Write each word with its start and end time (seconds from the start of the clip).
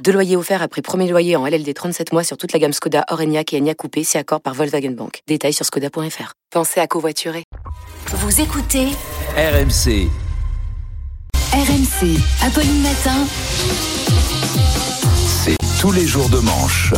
Deux 0.00 0.10
loyers 0.12 0.36
offerts 0.36 0.62
après 0.62 0.82
premier 0.82 1.08
loyer 1.08 1.36
en 1.36 1.46
LLD 1.46 1.72
37 1.72 2.12
mois 2.12 2.24
sur 2.24 2.36
toute 2.36 2.52
la 2.52 2.58
gamme 2.58 2.72
Skoda, 2.72 3.04
Orenia 3.10 3.42
et 3.52 3.58
Enya 3.60 3.74
Coupé, 3.74 4.02
si 4.02 4.18
accord 4.18 4.40
par 4.40 4.54
Volkswagen 4.54 4.90
Bank. 4.90 5.20
Détails 5.28 5.52
sur 5.52 5.64
skoda.fr. 5.64 6.32
Pensez 6.50 6.80
à 6.80 6.86
covoiturer. 6.88 7.44
Vous 8.08 8.40
écoutez 8.40 8.86
RMC. 9.36 10.08
RMC. 11.52 12.18
Apolline 12.44 12.82
Matin. 12.82 13.24
C'est 15.44 15.56
tous 15.80 15.92
les 15.92 16.06
jours 16.06 16.28
de 16.28 16.38
manche. 16.38 16.92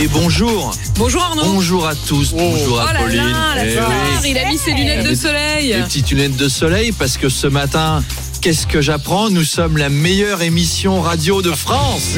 Et 0.00 0.06
bonjour. 0.08 0.74
Bonjour 0.96 1.22
Arnaud. 1.22 1.42
Bonjour 1.44 1.86
à 1.88 1.94
tous. 1.96 2.32
Bonjour 2.34 2.76
Oh 2.84 2.86
à 2.88 2.92
là 2.92 3.00
Pauline. 3.00 3.16
là, 3.16 3.54
la 3.56 3.66
Eh 3.66 3.78
oui. 3.78 4.30
il 4.30 4.38
a 4.38 4.48
mis 4.48 4.58
ses 4.58 4.72
lunettes 4.74 5.06
de 5.08 5.14
soleil. 5.14 5.72
Les 5.72 5.82
petites 5.82 6.10
lunettes 6.10 6.36
de 6.36 6.48
soleil 6.48 6.92
parce 6.92 7.16
que 7.18 7.28
ce 7.28 7.46
matin, 7.48 8.02
qu'est-ce 8.42 8.66
que 8.66 8.80
j'apprends 8.80 9.30
Nous 9.30 9.44
sommes 9.44 9.76
la 9.76 9.88
meilleure 9.88 10.42
émission 10.42 11.00
radio 11.00 11.42
de 11.42 11.52
France. 11.52 12.16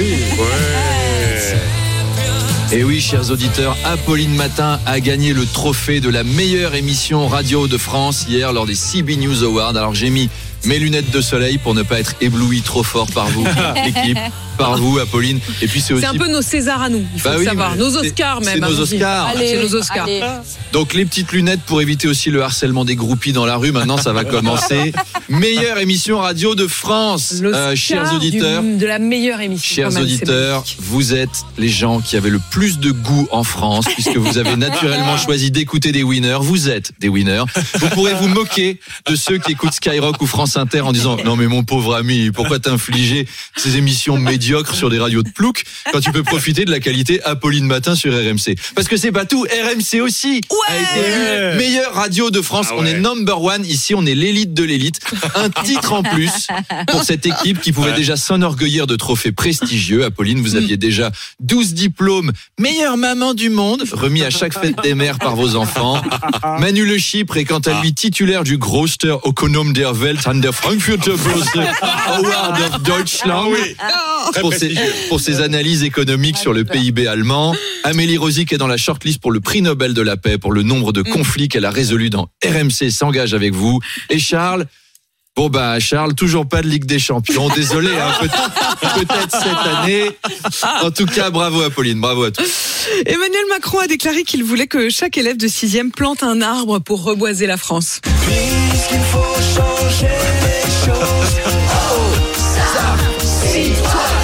Et 2.73 2.83
oui, 2.83 2.99
chers 2.99 3.31
auditeurs, 3.31 3.77
Apolline 3.85 4.35
Matin 4.35 4.81
a 4.87 5.01
gagné 5.01 5.35
le 5.35 5.45
trophée 5.45 6.01
de 6.01 6.09
la 6.09 6.25
meilleure 6.25 6.75
émission 6.75 7.29
radio 7.29 7.69
de 7.69 7.77
France 7.77 8.25
hier 8.27 8.55
lors 8.55 8.65
des 8.65 8.75
CB 8.75 9.17
News 9.17 9.45
Awards. 9.45 9.77
Alors 9.77 9.95
j'ai 9.95 10.09
mis 10.09 10.31
mes 10.65 10.79
lunettes 10.79 11.11
de 11.11 11.21
soleil 11.21 11.59
pour 11.59 11.75
ne 11.75 11.83
pas 11.83 12.01
être 12.01 12.15
ébloui 12.23 12.63
trop 12.63 12.83
fort 12.83 13.07
par 13.13 13.27
vous, 13.29 13.45
l'équipe, 13.85 14.19
par 14.57 14.77
vous, 14.79 14.99
Apolline. 14.99 15.41
Et 15.63 15.67
puis 15.69 15.81
c'est 15.81 15.95
aussi 15.95 16.07
un 16.07 16.15
peu 16.15 16.29
nos 16.29 16.43
Césars 16.43 16.83
à 16.83 16.89
nous, 16.89 17.05
il 17.15 17.21
faut 17.21 17.29
Bah 17.29 17.35
le 17.35 17.41
oui, 17.41 17.45
savoir. 17.47 17.77
Nos 17.77 17.97
Oscars 17.97 18.39
c'est 18.43 18.51
même. 18.53 18.61
nos 18.61 18.67
allons-y. 18.67 18.81
Oscars. 18.95 19.33
C'est 19.37 19.63
nos 19.63 19.75
Oscars. 19.75 20.07
Donc 20.73 20.95
les 20.95 21.05
petites 21.05 21.33
lunettes 21.33 21.61
pour 21.67 21.81
éviter 21.83 22.09
aussi 22.09 22.31
le 22.31 22.43
harcèlement 22.43 22.85
des 22.85 22.97
groupies 22.97 23.33
dans 23.33 23.47
la 23.47 23.57
rue. 23.57 23.73
Maintenant, 23.73 23.97
ça 23.99 24.13
va 24.13 24.25
commencer. 24.25 24.93
Meilleure 25.29 25.79
émission 25.79 26.19
radio 26.19 26.55
de 26.55 26.67
France, 26.67 27.35
Euh, 27.43 27.75
chers 27.77 28.11
du- 28.11 28.17
auditeurs. 28.17 28.63
de 28.63 28.87
la 28.87 28.99
meilleure 28.99 29.41
émission. 29.41 29.75
Chers 29.75 29.93
même, 29.93 30.03
auditeurs, 30.03 30.65
vous 30.79 31.15
êtes 31.15 31.45
les 31.59 31.69
gens 31.69 32.01
qui 32.01 32.17
avaient 32.17 32.31
le 32.31 32.41
plus 32.51 32.79
de 32.79 32.91
goût 32.91 33.29
en 33.31 33.45
France, 33.45 33.87
puisque 33.87 34.17
vous 34.17 34.39
avez 34.39 34.57
naturellement 34.57 35.17
choisi 35.17 35.51
d'écouter 35.51 35.93
des 35.93 36.03
winners. 36.03 36.39
Vous 36.41 36.69
êtes 36.69 36.93
des 37.01 37.09
winners. 37.09 37.45
Vous 37.79 37.89
pourrez 37.91 38.15
vous 38.15 38.29
moquer 38.29 38.81
de 39.09 39.17
ceux 39.17 39.39
qui 39.39 39.53
écoutent 39.53 39.75
Skyrock 39.75 40.21
ou 40.21 40.27
France 40.27 40.57
Inter 40.57 40.81
en 40.83 40.93
disant 40.93 41.17
non 41.25 41.37
mais 41.37 41.47
mon 41.47 41.63
pauvre 41.65 41.95
ami, 41.95 42.31
pourquoi 42.31 42.59
t'infliger 42.59 43.27
ces 43.57 43.77
émissions 43.77 44.17
médiocres 44.45 44.75
sur 44.75 44.91
des 44.91 44.99
radios 44.99 45.23
de 45.23 45.31
plouc 45.31 45.65
quand 45.91 46.01
tu 46.01 46.13
peux 46.13 46.23
profiter 46.23 46.67
de 46.67 46.71
la 46.71 46.79
qualité 46.79 47.23
Apolline 47.23 47.65
Matin 47.65 47.95
sur 47.95 48.13
RMC 48.13 48.57
Parce 48.75 48.89
que 48.89 48.99
c'est 48.99 49.13
pas 49.13 49.25
tout, 49.25 49.43
RMC 49.45 50.03
aussi 50.03 50.43
a 50.69 50.77
été 50.77 51.09
élu 51.09 51.57
meilleure 51.57 51.95
radio 51.95 52.31
de 52.31 52.43
France. 52.43 52.67
On 52.77 52.85
est 52.85 52.99
number 52.99 53.41
one 53.41 53.65
ici, 53.65 53.95
on 53.95 54.05
est 54.05 54.15
l'élite 54.15 54.53
de 54.53 54.63
l'élite. 54.63 55.01
Un 55.35 55.49
titre 55.49 55.95
en 55.95 56.03
plus 56.03 56.49
pour 56.89 57.05
cette 57.05 57.25
équipe 57.25 57.61
qui 57.63 57.73
pouvait 57.73 57.95
déjà 57.95 58.17
s'enorgueillir 58.17 58.87
de 58.87 58.97
trophées 58.97 59.33
prestigieux. 59.33 60.05
Apolline, 60.05 60.43
vous 60.43 60.57
aviez 60.57 60.77
déjà 60.77 61.11
12 61.41 61.73
diplômes 61.73 62.33
meilleure 62.59 62.99
maman 62.99 63.33
du 63.33 63.49
monde 63.49 63.85
remis 63.93 64.25
à 64.25 64.31
chaque 64.31 64.59
fête 64.59 64.77
des 64.83 64.95
mères 64.95 65.19
par 65.19 65.37
vos 65.37 65.57
enfants. 65.57 66.03
Manu 66.59 66.85
Le 66.85 66.99
Chypre 66.99 67.39
est 67.39 67.45
quant 67.45 67.61
à 67.61 67.81
lui 67.81 67.95
titulaire 67.95 68.45
du 68.45 68.59
Groster 68.59 69.17
Ökonom 69.25 69.73
der 69.73 69.99
Welt 70.01 70.27
an 70.27 70.37
der 70.37 70.53
Frankfurter 70.53 71.15
Börse 71.17 71.69
Award 72.07 72.61
of 72.61 72.83
Deutschland. 72.83 73.55
Pour 74.41 74.53
ses, 74.55 74.75
pour 75.09 75.21
ses 75.21 75.41
analyses 75.41 75.83
économiques 75.85 76.37
sur 76.39 76.53
le 76.53 76.65
PIB 76.65 77.07
allemand. 77.07 77.55
Amélie 77.85 78.17
Rosic 78.17 78.53
est 78.53 78.59
dans 78.59 78.67
la 78.67 78.77
shortlist 78.77 79.21
pour 79.21 79.33
le 79.33 79.41
prix 79.41 79.63
Nobel 79.63 79.95
de 79.95 80.03
la 80.03 80.17
paix 80.17 80.39
pour 80.39 80.53
le 80.53 80.63
nombre 80.63 80.93
de 80.93 81.03
conflits 81.03 81.49
qu'elle 81.49 81.65
a 81.65 81.71
résolus 81.71 82.11
dans 82.11 82.29
RMC 82.45 82.91
s'engage 82.91 83.35
avec 83.35 83.55
vous. 83.55 83.81
Et 84.11 84.19
Charles, 84.19 84.67
Bon 85.37 85.49
bah 85.49 85.81
Charles, 85.81 86.15
toujours 86.15 86.49
pas 86.49 86.63
de 86.63 86.69
Ligue 86.69 86.85
des 86.85 87.01
Champions. 87.01 87.49
Désolé, 87.57 87.89
hein, 87.91 88.13
peut- 88.21 88.29
peut-être 89.01 89.33
cette 89.33 89.67
année. 89.83 90.05
En 90.81 90.93
tout 90.93 91.07
cas, 91.07 91.31
bravo 91.31 91.61
Apolline, 91.63 92.01
bravo 92.01 92.23
à 92.23 92.31
tous. 92.31 92.87
Emmanuel 93.05 93.43
Macron 93.49 93.81
a 93.81 93.89
déclaré 93.89 94.23
qu'il 94.23 94.45
voulait 94.45 94.69
que 94.69 94.91
chaque 94.91 95.19
élève 95.19 95.37
de 95.37 95.49
6e 95.49 95.91
plante 95.91 96.23
un 96.23 96.41
arbre 96.41 96.79
pour 96.79 97.03
reboiser 97.03 97.49
la 97.49 97.57
France. 97.57 98.01
Eh 103.57 104.24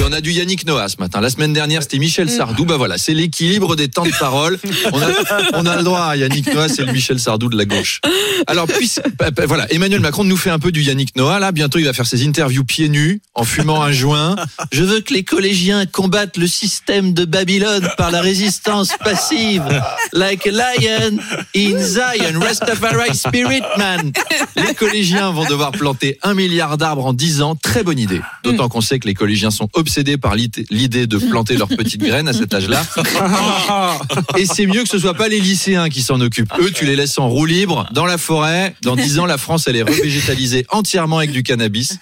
oui, 0.00 0.06
on 0.08 0.12
a 0.12 0.20
du 0.20 0.32
Yannick 0.32 0.66
Noah 0.66 0.88
ce 0.88 0.96
matin. 0.98 1.20
La 1.20 1.30
semaine 1.30 1.52
dernière, 1.52 1.82
c'était 1.82 1.98
Michel 1.98 2.30
Sardou. 2.30 2.64
Bah 2.64 2.76
voilà, 2.76 2.96
c'est 2.96 3.12
l'équilibre 3.12 3.76
des 3.76 3.88
temps 3.88 4.04
de 4.04 4.18
parole. 4.18 4.58
On 4.92 5.02
a, 5.02 5.08
on 5.54 5.66
a 5.66 5.76
le 5.76 5.82
droit 5.82 6.00
à 6.00 6.16
Yannick 6.16 6.52
Noah, 6.54 6.68
c'est 6.68 6.84
le 6.84 6.92
Michel 6.92 7.18
Sardou 7.18 7.48
de 7.48 7.56
la 7.56 7.66
gauche. 7.66 8.00
Alors, 8.46 8.66
puis, 8.66 8.90
bah, 9.18 9.30
bah, 9.30 9.44
voilà, 9.46 9.70
Emmanuel 9.72 10.00
Macron 10.00 10.24
nous 10.24 10.36
fait 10.36 10.50
un 10.50 10.58
peu 10.58 10.72
du 10.72 10.82
Yannick 10.82 11.16
Noah. 11.16 11.38
Là, 11.38 11.52
bientôt, 11.52 11.78
il 11.78 11.84
va 11.84 11.92
faire 11.92 12.06
ses 12.06 12.26
interviews 12.26 12.64
pieds 12.64 12.88
nus, 12.88 13.20
en 13.34 13.44
fumant 13.44 13.82
un 13.82 13.92
joint. 13.92 14.36
Je 14.72 14.82
veux 14.82 15.00
que 15.00 15.12
les 15.12 15.22
collégiens 15.22 15.86
combattent 15.86 16.38
le 16.38 16.46
système 16.46 17.12
de 17.12 17.24
Babylone 17.24 17.88
par 17.98 18.10
la 18.10 18.22
résistance 18.22 18.90
passive. 19.04 19.64
Like 20.12 20.46
a 20.46 20.50
lion 20.50 21.18
in 21.54 21.78
Zion, 21.78 22.40
Rastafari 22.40 23.14
spirit 23.14 23.62
man. 23.76 24.12
Les 24.56 24.74
collégiens 24.74 25.30
vont 25.30 25.44
devoir 25.44 25.72
planter 25.72 26.18
un 26.22 26.34
milliard 26.34 26.78
d'arbres 26.78 27.06
en 27.06 27.12
10 27.12 27.42
ans. 27.42 27.54
Très 27.56 27.82
bonne 27.82 27.98
idée. 27.98 28.20
D'autant 28.44 28.68
qu'on 28.68 28.80
sait 28.80 28.98
que 28.98 29.06
les 29.06 29.14
collégiens 29.14 29.50
sont 29.50 29.68
obsédés 29.74 29.89
par 30.20 30.34
l'idée 30.34 31.06
de 31.06 31.18
planter 31.18 31.56
leurs 31.56 31.68
petites 31.68 32.00
graines 32.00 32.28
à 32.28 32.32
cet 32.32 32.54
âge-là. 32.54 32.84
Et 34.38 34.46
c'est 34.46 34.66
mieux 34.66 34.82
que 34.82 34.88
ce 34.88 34.98
soit 34.98 35.14
pas 35.14 35.28
les 35.28 35.40
lycéens 35.40 35.88
qui 35.88 36.02
s'en 36.02 36.20
occupent. 36.20 36.52
Eux, 36.60 36.70
tu 36.70 36.84
les 36.86 36.96
laisses 36.96 37.18
en 37.18 37.28
roue 37.28 37.44
libre 37.44 37.88
dans 37.92 38.06
la 38.06 38.16
forêt. 38.18 38.74
Dans 38.82 38.96
10 38.96 39.18
ans, 39.18 39.26
la 39.26 39.38
France, 39.38 39.66
elle 39.66 39.76
est 39.76 39.82
revégétalisée 39.82 40.64
entièrement 40.70 41.18
avec 41.18 41.32
du 41.32 41.42
cannabis. 41.42 41.98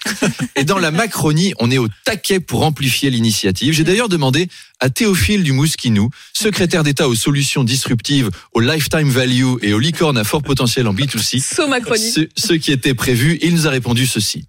Et 0.55 0.63
dans 0.63 0.77
la 0.77 0.91
Macronie, 0.91 1.53
on 1.59 1.71
est 1.71 1.77
au 1.77 1.87
taquet 2.05 2.39
pour 2.39 2.63
amplifier 2.63 3.09
l'initiative. 3.09 3.73
J'ai 3.73 3.83
d'ailleurs 3.83 4.09
demandé 4.09 4.47
à 4.79 4.89
Théophile 4.89 5.43
du 5.43 5.51
Mousquinou, 5.51 6.09
secrétaire 6.33 6.83
d'État 6.83 7.07
aux 7.09 7.15
solutions 7.15 7.63
disruptives, 7.63 8.29
au 8.53 8.59
lifetime 8.61 9.09
value 9.09 9.55
et 9.61 9.73
aux 9.73 9.79
licornes 9.79 10.17
à 10.17 10.23
fort 10.23 10.41
potentiel 10.43 10.87
en 10.87 10.93
B2C, 10.93 11.41
So 11.41 11.67
Macronie. 11.67 12.11
ce, 12.11 12.21
ce 12.37 12.53
qui 12.53 12.71
était 12.71 12.93
prévu. 12.93 13.39
Il 13.41 13.53
nous 13.53 13.67
a 13.67 13.71
répondu 13.71 14.05
ceci. 14.05 14.45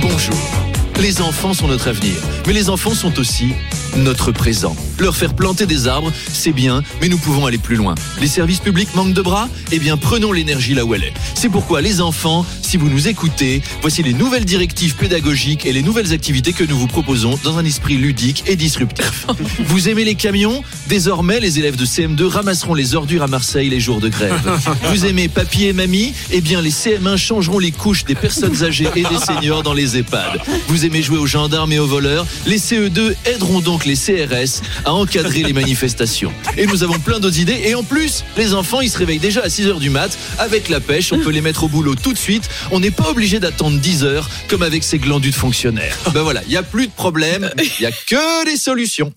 Bonjour. 0.00 0.71
Les 1.02 1.20
enfants 1.20 1.52
sont 1.52 1.66
notre 1.66 1.88
avenir, 1.88 2.22
mais 2.46 2.52
les 2.52 2.68
enfants 2.70 2.94
sont 2.94 3.18
aussi 3.18 3.52
notre 3.96 4.32
présent. 4.32 4.74
Leur 4.98 5.16
faire 5.16 5.34
planter 5.34 5.66
des 5.66 5.86
arbres, 5.86 6.12
c'est 6.32 6.52
bien, 6.52 6.82
mais 7.00 7.08
nous 7.08 7.18
pouvons 7.18 7.46
aller 7.46 7.58
plus 7.58 7.76
loin. 7.76 7.94
Les 8.20 8.26
services 8.26 8.60
publics 8.60 8.94
manquent 8.94 9.12
de 9.12 9.22
bras? 9.22 9.48
Eh 9.70 9.78
bien, 9.78 9.96
prenons 9.96 10.32
l'énergie 10.32 10.74
là 10.74 10.84
où 10.84 10.94
elle 10.94 11.04
est. 11.04 11.12
C'est 11.34 11.48
pourquoi, 11.48 11.80
les 11.80 12.00
enfants, 12.00 12.46
si 12.62 12.76
vous 12.76 12.88
nous 12.88 13.08
écoutez, 13.08 13.62
voici 13.80 14.02
les 14.02 14.14
nouvelles 14.14 14.44
directives 14.44 14.96
pédagogiques 14.96 15.66
et 15.66 15.72
les 15.72 15.82
nouvelles 15.82 16.12
activités 16.12 16.52
que 16.52 16.64
nous 16.64 16.78
vous 16.78 16.86
proposons 16.86 17.38
dans 17.44 17.58
un 17.58 17.64
esprit 17.64 17.96
ludique 17.96 18.44
et 18.46 18.56
disruptif. 18.56 19.26
Vous 19.66 19.88
aimez 19.88 20.04
les 20.04 20.14
camions? 20.14 20.62
Désormais, 20.88 21.40
les 21.40 21.58
élèves 21.58 21.76
de 21.76 21.84
CM2 21.84 22.24
ramasseront 22.24 22.74
les 22.74 22.94
ordures 22.94 23.22
à 23.22 23.26
Marseille 23.26 23.68
les 23.68 23.80
jours 23.80 24.00
de 24.00 24.08
grève. 24.08 24.40
Vous 24.84 25.06
aimez 25.06 25.28
papy 25.28 25.66
et 25.66 25.72
mamie? 25.72 26.14
Eh 26.30 26.40
bien, 26.40 26.60
les 26.60 26.70
CM1 26.70 27.16
changeront 27.16 27.58
les 27.58 27.72
couches 27.72 28.04
des 28.04 28.14
personnes 28.14 28.62
âgées 28.62 28.88
et 28.96 29.02
des 29.02 29.18
seniors 29.18 29.62
dans 29.62 29.74
les 29.74 29.96
EHPAD. 29.98 30.40
Vous 30.68 30.84
aimez 30.84 31.02
jouer 31.02 31.18
aux 31.18 31.26
gendarmes 31.26 31.72
et 31.72 31.78
aux 31.78 31.86
voleurs? 31.86 32.26
Les 32.46 32.58
CE2 32.58 33.14
aideront 33.24 33.60
donc 33.60 33.84
les 33.84 33.94
CRS 33.94 34.62
à 34.84 34.92
encadrer 34.92 35.42
les 35.42 35.52
manifestations. 35.52 36.32
Et 36.56 36.66
nous 36.66 36.82
avons 36.82 36.98
plein 36.98 37.20
d'autres 37.20 37.38
idées. 37.38 37.60
Et 37.64 37.74
en 37.74 37.82
plus, 37.82 38.24
les 38.36 38.54
enfants, 38.54 38.80
ils 38.80 38.90
se 38.90 38.98
réveillent 38.98 39.18
déjà 39.18 39.42
à 39.42 39.50
6 39.50 39.66
heures 39.68 39.80
du 39.80 39.90
mat. 39.90 40.16
Avec 40.38 40.68
la 40.68 40.80
pêche, 40.80 41.12
on 41.12 41.18
peut 41.18 41.30
les 41.30 41.40
mettre 41.40 41.64
au 41.64 41.68
boulot 41.68 41.94
tout 41.94 42.12
de 42.12 42.18
suite. 42.18 42.48
On 42.70 42.80
n'est 42.80 42.90
pas 42.90 43.08
obligé 43.10 43.40
d'attendre 43.40 43.78
10 43.78 44.04
heures 44.04 44.28
comme 44.48 44.62
avec 44.62 44.84
ces 44.84 44.98
glandus 44.98 45.30
de 45.30 45.34
fonctionnaires. 45.34 45.96
Ben 46.12 46.22
voilà, 46.22 46.42
il 46.46 46.50
n'y 46.50 46.56
a 46.56 46.62
plus 46.62 46.88
de 46.88 46.92
problème. 46.92 47.50
Il 47.58 47.70
n'y 47.80 47.86
a 47.86 47.90
que 47.90 48.44
des 48.44 48.56
solutions. 48.56 49.14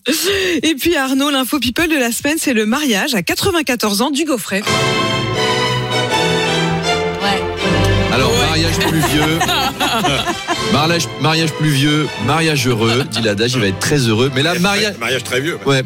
Et 0.62 0.74
puis 0.74 0.96
Arnaud, 0.96 1.30
l'info 1.30 1.58
people 1.58 1.88
de 1.88 1.96
la 1.96 2.10
semaine, 2.10 2.36
c'est 2.38 2.54
le 2.54 2.64
mariage 2.64 3.14
à 3.14 3.22
94 3.22 4.00
ans 4.00 4.10
du 4.10 4.24
Gaufret. 4.24 4.62
Mariage 8.66 8.90
plus 8.90 9.00
vieux. 9.00 9.38
mariage, 10.72 11.08
mariage 11.20 11.52
plus 11.52 11.68
vieux, 11.68 12.08
mariage 12.26 12.66
heureux, 12.66 13.04
dit 13.10 13.22
l'adage, 13.22 13.52
il 13.54 13.60
va 13.60 13.68
être 13.68 13.78
très 13.78 13.98
heureux. 13.98 14.30
Mais 14.34 14.42
là, 14.42 14.58
mariage. 14.58 14.94
Mariage 14.98 15.24
très 15.24 15.40
vieux. 15.40 15.58
Ouais, 15.66 15.82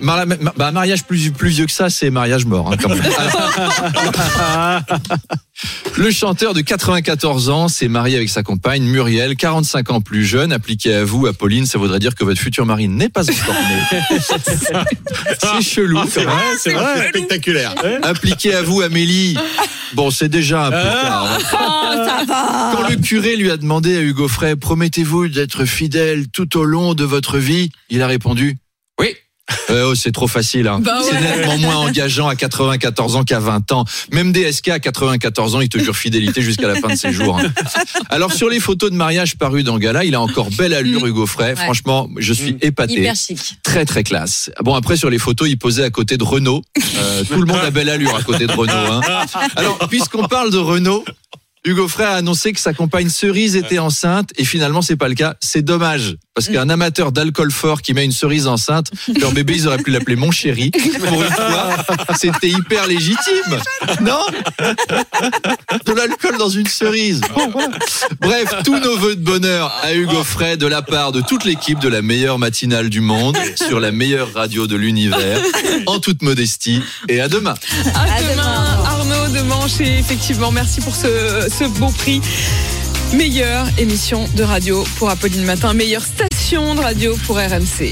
bah, 0.57 0.73
mariage 0.73 1.05
plus, 1.05 1.31
plus 1.31 1.51
vieux 1.51 1.67
que 1.67 1.73
ça, 1.73 1.91
c'est 1.91 2.11
mariage 2.11 2.47
mort. 2.47 2.73
hein, 2.73 2.77
quand 2.81 2.89
même. 2.89 3.03
Alors, 3.19 4.81
Le 5.99 6.11
chanteur 6.11 6.55
de 6.55 6.63
94 6.63 7.51
ans 7.51 7.69
s'est 7.69 7.89
marié 7.89 8.17
avec 8.17 8.31
sa 8.31 8.43
compagne 8.43 8.83
Muriel, 8.83 9.37
45 9.37 9.91
ans 9.91 10.01
plus 10.01 10.25
jeune. 10.25 10.53
Appliqué 10.53 10.95
à 10.95 11.05
vous, 11.05 11.27
Apolline, 11.27 11.67
ça 11.67 11.79
voudrait 11.79 11.99
dire 11.99 12.15
que 12.15 12.25
votre 12.25 12.41
futur 12.41 12.65
mari 12.65 12.89
n'est 12.89 13.11
pas 13.11 13.29
encore 13.29 13.55
né. 13.55 13.99
C'est 15.39 15.63
chelou. 15.63 15.99
même. 15.99 16.09
c'est 16.59 16.73
vrai, 16.73 17.09
spectaculaire. 17.11 17.75
Appliqué 18.03 18.55
à 18.55 18.63
vous, 18.63 18.81
Amélie. 18.81 19.37
Bon, 19.95 20.11
c'est 20.11 20.29
déjà 20.29 20.67
un 20.67 20.71
peu 20.71 20.77
tard. 20.77 21.25
hein. 21.25 22.73
Quand 22.75 22.89
le 22.89 22.97
curé 22.97 23.37
lui 23.37 23.51
a 23.51 23.57
demandé 23.57 23.97
à 23.97 24.01
Hugo 24.01 24.29
Frey, 24.29 24.57
promettez-vous 24.57 25.29
d'être 25.29 25.65
fidèle 25.65 26.29
tout 26.29 26.57
au 26.59 26.65
long 26.65 26.95
de 26.95 27.05
votre 27.05 27.39
vie 27.39 27.71
Il 27.89 28.03
a 28.03 28.07
répondu. 28.07 28.59
Euh, 29.71 29.91
oh, 29.91 29.95
c'est 29.95 30.13
trop 30.13 30.27
facile. 30.27 30.67
Hein. 30.69 30.81
Bah 30.83 30.99
C'est 31.03 31.21
nettement 31.21 31.59
moins 31.59 31.77
engageant 31.77 32.29
à 32.29 32.37
94 32.37 33.17
ans 33.17 33.25
qu'à 33.25 33.39
20 33.39 33.73
ans. 33.73 33.85
Même 34.13 34.33
DSK 34.33 34.69
à 34.69 34.79
94 34.81 35.55
ans, 35.55 35.61
il 35.61 35.69
te 35.69 35.79
jure 35.79 35.97
fidélité 35.97 36.43
jusqu'à 36.43 36.67
la 36.69 36.75
fin 36.77 36.89
de 36.89 36.95
ses 36.97 37.13
jours. 37.13 37.39
hein. 37.39 37.53
Alors 38.09 38.33
sur 38.33 38.49
les 38.49 38.61
photos 38.61 38.91
de 38.91 38.97
mariage 38.97 39.37
parues 39.37 39.63
dans 39.63 39.79
Gala, 39.79 40.05
il 40.05 40.15
a 40.15 40.21
encore 40.21 40.51
belle 40.51 40.75
allure, 40.75 41.07
Hugo 41.07 41.27
Frey. 41.27 41.55
Franchement, 41.57 42.09
je 42.19 42.33
suis 42.33 42.57
épaté. 42.63 43.01
Hyper 43.01 43.15
chic. 43.17 43.39
Très 43.63 43.85
très 43.85 44.03
classe. 44.03 44.51
Bon 44.63 44.75
après 44.75 44.97
sur 44.97 45.11
les 45.11 45.19
photos, 45.19 45.49
il 45.49 45.57
posait 45.59 45.85
à 45.85 45.91
côté 45.91 46.17
de 46.17 46.25
Renault. 46.25 46.63
Euh, 46.99 47.25
tout 47.25 47.41
le 47.41 47.47
monde 47.47 47.61
a 47.65 47.71
belle 47.71 47.89
allure 47.91 48.15
à 48.17 48.23
côté 48.23 48.47
de 48.47 48.53
Renault. 48.53 48.73
Hein. 48.73 49.01
Alors 49.57 49.79
puisqu'on 49.89 50.27
parle 50.27 50.51
de 50.51 50.59
Renault, 50.59 51.05
Hugo 51.65 51.89
Frey 51.89 52.07
a 52.07 52.15
annoncé 52.15 52.53
que 52.55 52.61
sa 52.61 52.73
compagne 52.73 53.11
Cerise 53.11 53.55
était 53.55 53.79
enceinte 53.79 54.31
et 54.37 54.45
finalement 54.45 54.81
c'est 54.81 54.97
pas 54.97 55.09
le 55.09 55.15
cas. 55.15 55.35
C'est 55.41 55.63
dommage 55.63 56.17
parce 56.35 56.49
qu'un 56.49 56.71
amateur 56.71 57.13
d'alcool 57.13 57.51
fort 57.51 57.83
qui 57.83 57.93
met 57.93 58.05
une 58.05 58.13
cerise 58.13 58.47
enceinte, 58.47 58.91
leur 59.21 59.33
bébé 59.33 59.55
ils 59.57 59.69
auraient 59.69 59.83
pu 59.83 59.91
l'appeler 59.91 60.17
mon 60.17 60.31
chéri. 60.31 60.71
Pour 60.71 61.23
une 61.23 61.31
fois, 61.31 61.77
c'était 62.17 62.49
hyper 62.49 62.87
légitime, 62.87 63.59
non? 64.01 64.25
De 65.85 65.93
l'alcool 65.93 66.39
dans 66.39 66.49
une 66.49 66.67
cerise. 66.67 67.21
Bref, 68.21 68.55
tous 68.65 68.79
nos 68.79 68.97
voeux 68.97 69.17
de 69.17 69.23
bonheur 69.23 69.71
à 69.83 69.93
Hugo 69.93 70.25
Frey 70.25 70.57
de 70.57 70.67
la 70.67 70.81
part 70.81 71.13
de 71.13 71.21
toute 71.21 71.45
l'équipe 71.45 71.79
de 71.79 71.89
la 71.89 72.01
meilleure 72.01 72.39
matinale 72.39 72.89
du 72.89 73.03
monde 73.03 73.37
sur 73.57 73.81
la 73.81 73.93
meilleure 73.93 74.33
radio 74.33 74.67
de 74.67 74.77
l'univers, 74.77 75.41
en 75.87 75.99
toute 75.99 76.23
modestie 76.23 76.81
et 77.09 77.21
à 77.21 77.29
demain. 77.29 77.55
À, 77.95 78.23
demain, 78.23 78.60
de 79.33 79.43
Manche. 79.43 79.81
Et 79.81 79.99
effectivement, 79.99 80.51
merci 80.51 80.81
pour 80.81 80.95
ce, 80.95 81.49
ce 81.51 81.65
beau 81.79 81.89
prix. 81.91 82.21
Meilleure 83.15 83.67
émission 83.79 84.29
de 84.37 84.43
radio 84.43 84.85
pour 84.97 85.11
Apolline 85.11 85.45
Matin, 85.45 85.75
meilleure 85.75 86.05
station 86.05 86.75
de 86.75 86.81
radio 86.81 87.17
pour 87.27 87.37
RMC. 87.37 87.89